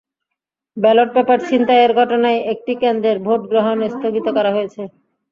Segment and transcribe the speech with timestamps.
[0.77, 4.81] Ballot paper ছিনতাইয়ের ঘটনায় একটি কেন্দ্রের ভোট গ্রহণ স্থগিত করা হয়েছে।